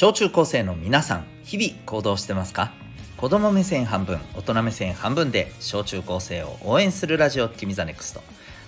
[0.00, 2.70] 小中高生の皆さん日々行動してますか？
[3.16, 8.20] 子供目線半分大人目線半分で小中高生を応援するラジオ君 the NEXT。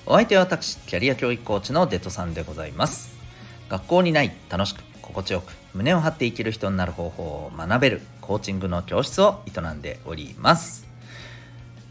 [0.07, 3.17] お相手は私キャリア教育コーチのデトさんでございます。
[3.69, 10.85] 学校にない楽しく心地よく胸を張って生きる人になる方法を学べるコーチングの教室を営んでおります。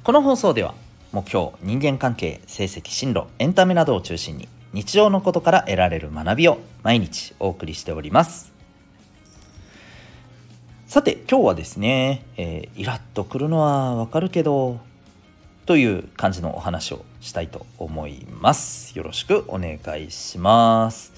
[0.04, 0.74] この放送では
[1.14, 8.59] 目標人間関係成績進路エンタメなどを中心に日常のことから得られる学びを毎日お送りしております。
[10.90, 14.80] さて今日はですね、えー、イラッとくるのはわかるけど
[15.68, 18.98] という感じのお話をしたいと思います。
[18.98, 21.14] よろしくお願いします。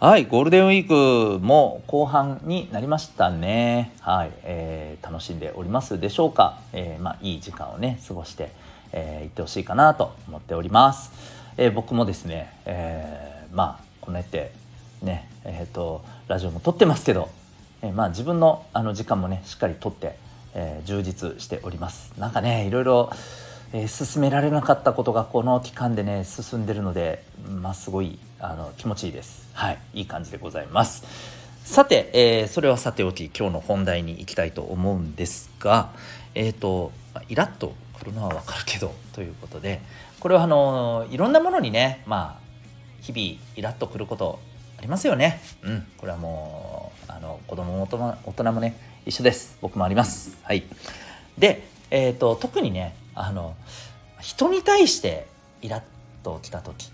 [0.00, 3.92] はいゴールデンウィークも後半になりましたね。
[4.00, 8.50] はい、えー、楽しんでおりますでしょうか、えー、まあいい時間をね過ごして、
[8.92, 11.12] えー、行ってほしいかなと思っております、
[11.58, 14.52] えー、僕もですね、えー、まあこうやって
[15.02, 17.28] ねえっ、ー、とラジオも撮ってますけど
[17.82, 20.16] えー、まあ自分のあの時間もねしっかりとって、
[20.54, 22.14] えー、充実しております。
[22.18, 23.10] なんかねいろいろ、
[23.72, 27.24] えー、進められなかったことがこの期間でね進んでるので
[27.60, 29.48] まあすごいあの気持ちいいです。
[29.52, 31.04] はいいい感じでございます。
[31.64, 35.90] さて、え、それはさておき今日の本題に行きたいと思うんですが
[36.34, 36.90] えっ、と
[37.28, 39.80] イラッとくるのはわかるけどということで
[40.18, 42.42] これはあのいろんなものにねまあ
[43.00, 44.40] 日々イラッとくること
[44.82, 45.40] りますよね。
[45.62, 45.86] うん。
[45.96, 47.88] これはもうあの子供も
[48.24, 49.56] 大人もね一緒です。
[49.62, 50.36] 僕もあります。
[50.42, 50.64] はい。
[51.38, 53.54] で、えーと、特にねあの
[54.20, 55.26] 人に対して
[55.62, 55.82] イラッ
[56.22, 56.90] ときた時、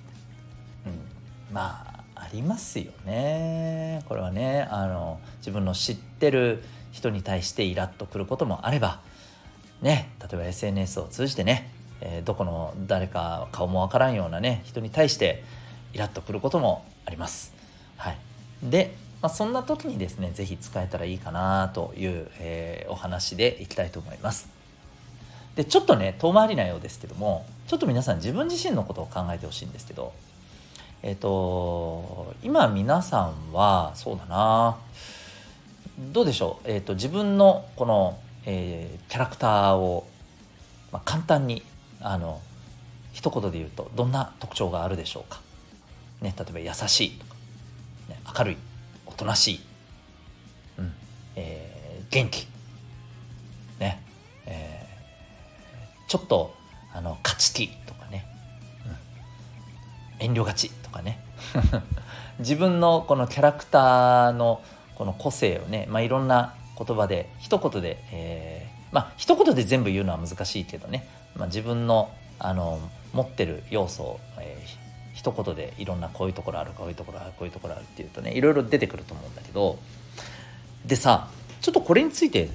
[0.87, 4.05] うん、まあありますよね。
[4.07, 9.01] これはねあの自分の知ってる人に対してイラッとくることもあれば
[9.83, 15.43] ね例えば SNS を通じてね、えー、どこの誰か顔もわからんようなね人に対して
[15.95, 17.58] イラッとくることもあります。
[17.99, 18.19] はい、
[18.63, 24.49] でまあ、そんな時にですね是非使えたらいいかなという、えー、お話でいきたいと思います。
[25.57, 30.13] でちょっとね遠回りなようですけどもちょっと皆さん自分自身のことを考えてほしいんですけど
[31.03, 34.77] えっ、ー、と今皆さんはそうだな
[36.13, 40.07] どうでしょう、えーと、自分のこの、えー、キャラクターを、
[40.93, 41.65] まあ、簡単に
[42.01, 42.41] あの
[43.13, 45.41] 一言で言うとどんな特徴があるでしょうか、
[46.21, 47.27] ね、例えば優しいと、
[48.39, 48.57] 明るい
[49.19, 49.61] となしい、
[50.79, 50.93] うん。
[51.37, 52.47] えー、元気。
[53.79, 54.03] ね、
[54.47, 56.55] えー、ちょっと
[56.95, 58.27] あの勝ち気とかね、
[60.21, 61.21] うん、遠慮がちとかね。
[62.39, 64.63] 自分のこのキャラクターの
[64.95, 72.79] この個性をね、まあ、いろんな言葉で一言で、えー、まあ一言で全部言うのは難しいけどね、まあ、自分のあの
[73.13, 74.88] 持ってる要素を、えー、
[75.19, 79.77] 一言でいろんなこういうところあるこういうところあるこういうところあるっていうとねいろいろ出てくると思うんだけど
[80.87, 81.29] でさ
[81.61, 82.49] ちょっとこれについて、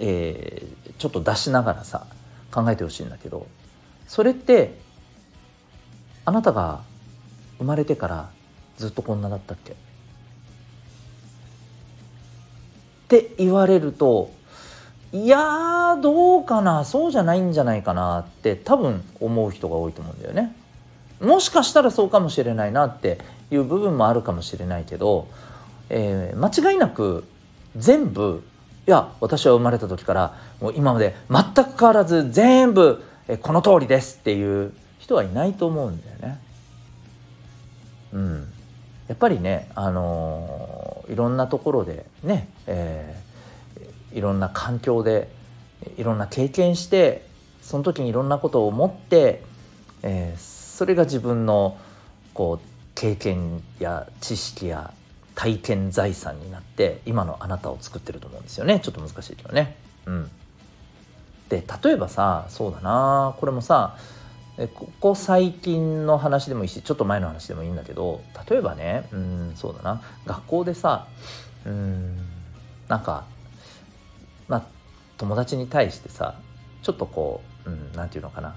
[0.00, 2.04] えー、ちょっと出しながらさ
[2.50, 3.46] 考えてほしいんだけど
[4.08, 4.74] それって
[6.24, 6.82] あなたが
[7.58, 8.30] 生まれてから
[8.76, 9.70] ずっとこんなだったっけ？
[9.70, 9.74] っ
[13.06, 14.32] て言われると
[15.12, 20.56] いやどうかなそうじゃないんじゃないかなって多分思う人が多いと思うんだよね。
[21.20, 23.18] もしかしたらそうかもしれないなって
[23.50, 25.28] いう部分もあるかもしれないけど、
[25.88, 27.24] えー、間違いなく
[27.76, 28.42] 全部
[28.86, 33.02] いや私は生まれた時からもう今まで全く変わらず全部
[33.42, 36.40] この通りですっていう人はいないと思うんだよね。
[38.12, 38.48] うん、
[39.06, 45.28] やっぱりね、あのー、いろんなところでね、えー、いろんな環境で
[45.96, 47.24] いろんな経験して
[47.62, 49.42] その時にいろんなことを思って、
[50.02, 50.40] えー、
[50.80, 51.76] それが自分の
[52.32, 54.94] こう経験や知識や
[55.34, 58.80] 体験財産になって今のあなたを作ってると思うんですよね。
[58.80, 59.76] ちょっと難しいけどね。
[60.06, 60.30] うん、
[61.50, 63.34] で例えばさそうだな。
[63.38, 63.98] これもさ
[64.74, 70.00] ここ最近の話でもいいしちょっと前の話でもいいんだけど例えばねうんそうだな。
[70.24, 71.08] 学校でさ
[71.66, 72.16] うん
[72.88, 73.26] なんか
[74.48, 74.62] まあ
[75.18, 76.36] 友達に対してさ
[76.80, 78.54] ちょっとこう、うん、ていうのかな。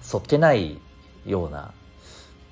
[0.00, 0.78] そっけない
[1.26, 1.72] ような、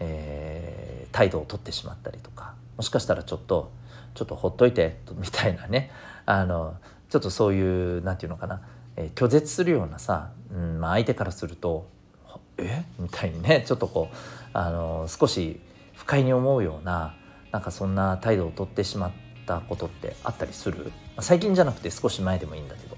[0.01, 3.71] えー、態度をとってしまったりとかもしかしたらちょっと
[4.15, 5.91] ちょっとほっといてみたいなね
[6.27, 6.77] あの
[7.09, 8.63] ちょっとそういうなんていうのかな、
[8.97, 11.89] えー、拒絶するようなさ、うんまあ、相手からすると
[12.59, 12.85] 「え？
[12.99, 14.17] みたいにねちょっとこう
[14.53, 15.61] あの少し
[15.95, 17.15] 不快に思うような
[17.53, 19.13] なんかそんな態度をとってしまっ
[19.47, 20.93] たことってあったりする？
[21.21, 22.97] 最近じゃなくて少し前でもいいんだけど。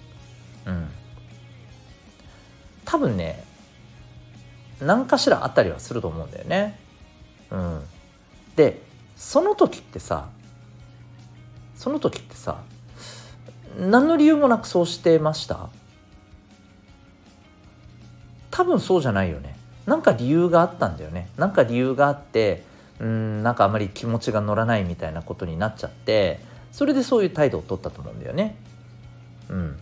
[0.67, 0.89] うん。
[2.85, 3.45] 多分ね
[4.81, 6.79] 何かしらあったりはすると思うんだよね。
[7.51, 7.83] うん、
[8.57, 8.83] で
[9.17, 10.29] その時ってさ
[11.75, 12.63] その時ってさ
[13.79, 15.69] 何の理由もなくそうしてました？
[18.51, 19.57] 多分そうじゃないよね。
[19.87, 21.29] なんか理由があったんだよね。
[21.37, 22.65] なんか理由があって
[22.99, 26.41] うんなんかあまり気持ちが乗らないみたいなことになっちゃって
[26.71, 28.57] それでそういう態度を取ったと思うんだよね。
[29.49, 29.79] うん。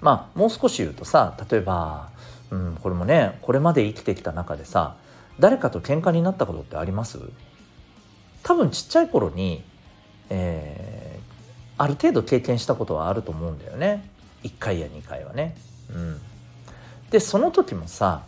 [0.00, 2.08] まあもう少し言うとさ例えば、
[2.50, 4.96] うん、これもねこれまで生きてきた中でさ
[5.38, 7.18] 誰かと喧嘩になったことってあります？
[8.42, 9.62] 多分ちっちゃい頃に、
[10.30, 14.08] えー、ある程度経験したことはあると思うんだよね。
[14.42, 15.56] 1回や2回はね。
[15.92, 16.20] うん、
[17.10, 18.22] でその時もさ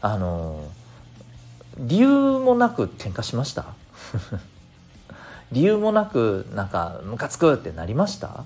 [0.00, 0.64] あの
[1.78, 3.66] 理由もなく喧嘩しました？
[5.52, 8.44] 理由もなくなんかムカつくってなりました？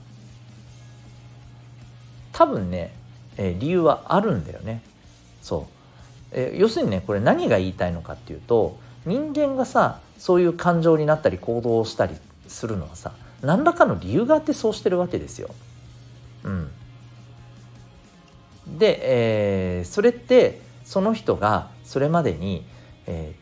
[2.33, 2.93] 多分ね、
[3.37, 4.83] えー、理由はあるんだよね。
[5.47, 5.67] そう、
[6.33, 12.17] え、要するにねこれ何が言いたいのかっていうと人間がさそういう感情になったり行動をしたり
[12.49, 13.13] するのはさ
[13.43, 15.51] 何らかの理由があってそうしてるわけですよ。
[16.43, 16.71] うん、
[18.79, 22.65] で、えー、それってその人がそれまでに、
[23.07, 23.33] え、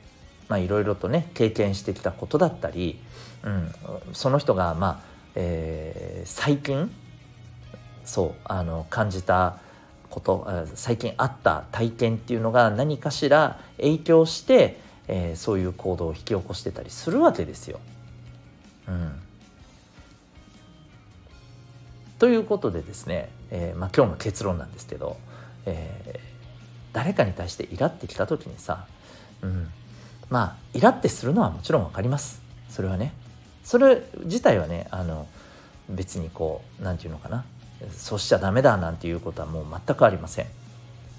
[0.49, 2.99] まあいろいろとね経験してきたことだったり、
[3.45, 3.73] うん、
[4.13, 5.01] その人がまあ、
[5.37, 6.91] えー、最近
[8.05, 9.59] そうあの感じた
[10.15, 10.47] こと
[10.77, 14.79] 最近あった体験っていうのが何かしら影響して、
[15.09, 17.81] えー、そういう行動を引き起こしてたりするわけですよ。
[18.87, 19.21] うん、
[22.21, 25.17] ということでですね、えーまあ、今日の結論なんですけど、
[25.67, 28.87] えー、誰かに対してイラってきた時にさ、
[29.43, 29.67] うん、
[30.31, 32.41] まあイラってするのはもちろん分かります。
[32.69, 33.13] それはね。
[33.65, 35.27] それ自体はねあの
[35.89, 37.45] 別にこう何て言うのかな。
[37.91, 40.47] そうしちゃダメだなんていうことはもう全くありません。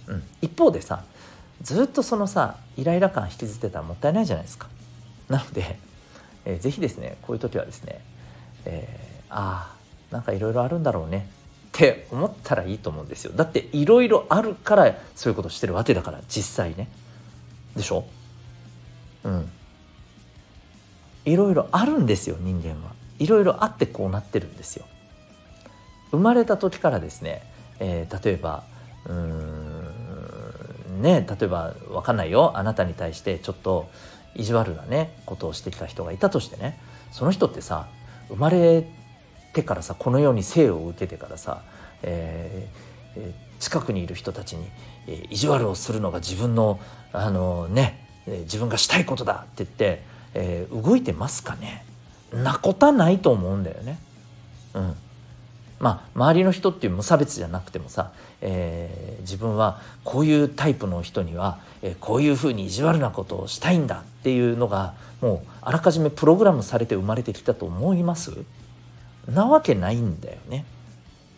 [0.08, 1.04] うん、一方でさ
[1.62, 4.68] ずっとそのさイライラ感引きずってたらもったいないじゃないですか。
[5.30, 5.80] なので、
[6.46, 8.02] えー、ぜひですねこういう時はですね、
[8.66, 9.74] えー、あ
[10.12, 11.28] あなんかいろいろあるんだろうね
[11.68, 13.34] って思ったらいいと思うんですよ。
[13.36, 16.88] だっていろいろあるからそういうことしてるわけだから実際ね。
[17.76, 18.06] でしょ？
[19.24, 19.50] うん。
[21.26, 22.94] いろいろあるんですよ人間は。
[23.18, 24.86] いろいろあってこうなってるんですよ。
[26.16, 27.42] 生まれた時からですね、
[27.80, 28.64] えー、例えば
[29.06, 33.90] うんね例えば分かんないよあなたに対してちょっと
[34.34, 36.80] 意地悪なねことをしてきた人がいたとしてね
[37.12, 37.88] その人ってさ
[38.30, 38.86] 生まれ
[39.54, 41.62] てからさこの世に生を受けてからさ、
[42.04, 44.68] えー、近くにいる人たちに、
[45.08, 46.80] えー、意地悪をするのが自分の
[47.14, 50.04] あのね、自分がしたいことだって言って、
[50.34, 51.86] えー、動いてますかね？
[52.34, 53.98] なことはないと思うんだよね。
[54.74, 54.96] うん、
[55.80, 58.12] まあ、周りの人っていう無差別じゃなくてもさ、
[58.42, 68.32] えー、自分はこういうタイプの人には、えー、こういうふうに意地悪なことをしたいんだっていうのがもうあらかじめプログラムされて生まれてきたと思います？
[69.28, 70.66] なわけないんだよね。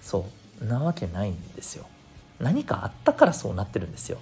[0.01, 0.25] そ
[0.61, 0.65] う。
[0.65, 1.85] なわけないんですよ。
[2.39, 4.19] 何かあったからそうなってるんですよ。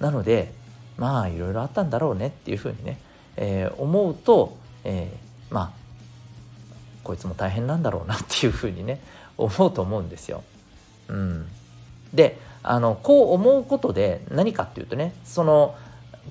[0.00, 0.52] なので
[0.98, 2.98] まあいろいろあったんだろうねっていうふうにね、
[3.36, 5.85] えー、思うと、えー、まあ
[7.06, 9.00] こいつも大変なんだろうなっていうふうにね
[9.38, 10.42] 思うと思うんですよ。
[11.06, 11.46] うん、
[12.12, 15.76] であのこう思うことで何かっていうとねその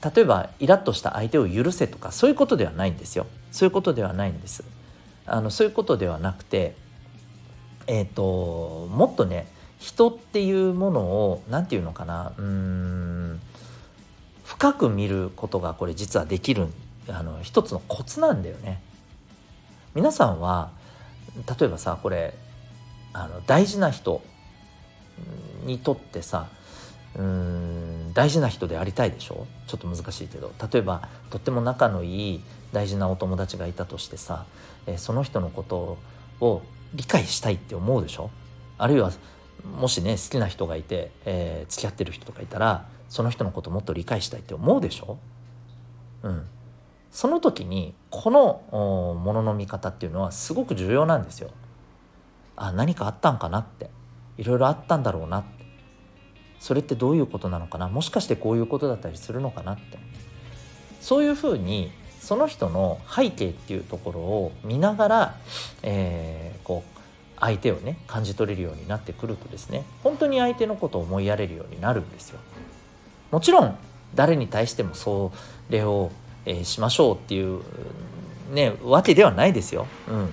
[0.03, 3.25] 例えばイラッとした相手を許せとかそういうことではないんですよ。
[3.53, 4.65] そういうことではないんです。
[5.25, 6.75] あのそういうことではなくて
[7.87, 9.47] えっ、ー、ともっとね
[9.79, 13.39] 人っていうものを何て言うのかなうん
[14.43, 16.67] 深く見ることがこれ実はできる
[17.07, 18.81] あの一つのコツなんだよね。
[19.95, 20.71] 皆さんは
[21.59, 22.33] 例えばさこれ
[23.13, 24.21] あの大事な人
[25.63, 26.47] にとってさ
[27.17, 29.47] うん大事な人でありたいでしょ？
[29.67, 30.51] ちょっと難しいけど。
[30.71, 32.41] 例えばとっても仲のいい
[32.73, 34.45] 大事なお友達がいたとしてさ、
[34.85, 35.97] えその人のこと
[36.41, 36.61] を
[36.93, 38.31] 理解したいって思うでしょ？
[38.77, 39.11] あるいは
[39.79, 45.17] もしね好きな人がいて、えー、付き合ってる人とかいたらその人のこともっと理解したいって思うでしょ？
[46.23, 46.45] うん。
[47.15, 51.49] その時にこのものの見方っていうのはすごく重要なんですよ。
[52.57, 53.89] あ何かあったんかなって
[54.37, 55.65] いろいろあったんだろうなって
[56.59, 59.97] それってどういうことなのかなもしかしてこういうことだったりするのかなって
[60.99, 65.35] そういうふうにその人の背景っていうところを見ながら、
[65.83, 66.99] えー、こう
[67.39, 72.39] 相手をね感じ取れるようになってくるとですね本当に相手のことを思いやれるようになるんですよ。
[73.31, 73.77] もちろん
[74.15, 75.31] 誰に対してもそ
[75.69, 76.11] れを
[76.45, 77.61] えー、しましょうっていう
[78.51, 79.87] ねわけではないですよ。
[80.07, 80.29] うん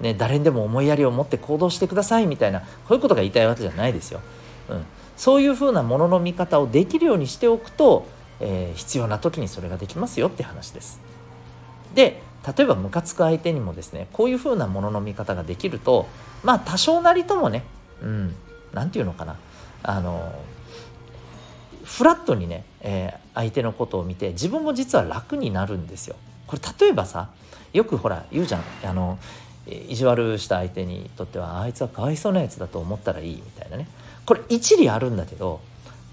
[0.00, 4.20] ね、誰にでも思いやりを持って行動してくださいみたいなこういうことが言いたいわけじゃないですよ。
[4.68, 4.84] うん、
[5.16, 8.06] そういうふうなものの見方をできるようにしておくと、
[8.38, 11.00] えー、必要な時にそれができますよって話です。
[11.94, 12.22] で
[12.56, 16.06] 例えばムカつく相手にもですねこういうふうなものの見方ができると
[16.44, 17.64] まあ多少なりともね
[18.00, 18.34] うん
[18.72, 19.36] 何て言うのかな
[19.82, 20.32] あの
[21.88, 26.16] フラットにね、えー、相手のことを見て自分も実は楽になるんですよ。
[26.46, 27.28] これ例えばさ
[27.72, 29.18] よくほら言うじゃんあの
[29.66, 33.86] 意地悪した相手にとってはあいつはかわいそうなやつだと思ったらいいみたいなね
[34.24, 35.60] これ一理あるんだけど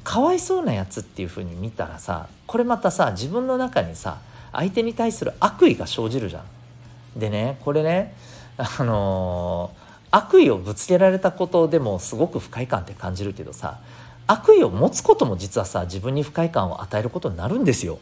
[0.04, 4.20] かわいそうなやつっていうふうに見たらさこれまたさ自分の中にさ
[4.52, 7.20] 相手に対する悪意が生じるじゃん。
[7.20, 8.14] でねこれね
[8.58, 13.80] あのー、悪意をぶつけられたことでもすごく不快感って感じるけどさ
[14.28, 18.00] 悪意を持つことも実はさ自分に不快感を与えることになるんですよ。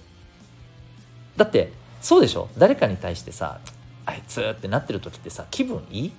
[1.36, 2.50] だってそうでしょ？
[2.58, 3.60] 誰かに対してさ
[4.06, 6.12] あいつってなってる時ってさ気分いい？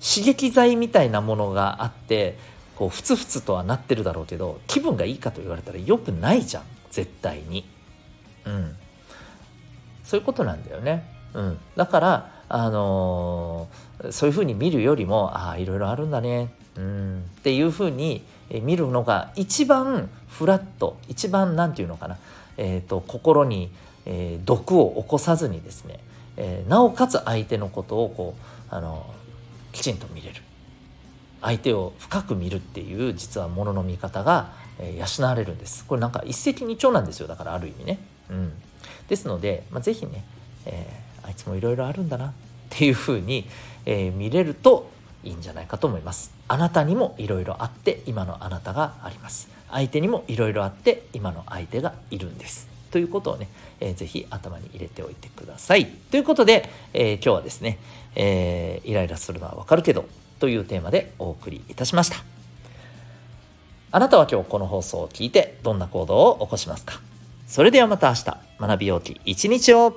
[0.00, 2.36] 刺激剤みたいなものがあって
[2.76, 6.62] こうふつふつとはなってるだろうけど気分がいいかと言われたらよくないじゃん。
[6.90, 7.68] 絶対に。
[8.44, 8.76] うん。
[10.04, 11.04] そういうことなんだよね。
[11.34, 11.58] うん。
[11.76, 13.68] だからあの、
[14.10, 16.52] そういうふうに見るよりもああいろいろあるんだね。
[16.76, 17.24] うん。
[17.40, 22.18] っていうふうに見るのが一番フラット一番何て言うのかな、
[22.56, 23.70] えーと心に
[24.06, 26.00] えー、毒を起こさずにですね、
[26.36, 28.34] えー、なおかつ相手のことをこ
[28.70, 29.12] うあの
[29.72, 30.42] きちんと見れる。
[31.40, 35.84] 相手を深く見るっていう実はものの見方が、えー、養われるんです。
[35.84, 37.26] これなんか一石二鳥なんですよ。
[37.26, 37.98] だからある意味ね、
[38.30, 38.52] うん、
[39.08, 40.24] ですので、まあ、是非ね、
[40.66, 42.32] えー、あいつもいろいろあるんだなっ
[42.70, 43.46] ていうふうに、
[43.86, 44.90] えー、見れると
[45.24, 46.32] いいんじゃないかと思います。
[46.48, 49.48] あなたにもいろいろあって今のあなたがあります。
[49.70, 52.68] 相手にもいろいろあって今の相手がいるんです。
[52.90, 53.48] ということをね、
[53.80, 55.86] えー、ぜひ頭に入れておいてください。
[55.86, 57.78] ということで、えー、今日はですね、
[58.16, 60.04] えー、イライラするのはわかるけど
[60.40, 62.16] というテーマでお送りいたしました。
[63.92, 67.00] あなたは今日この放送を聞いてどんな行動を起こしますか？
[67.46, 69.96] それではまた明日学びようき一日を。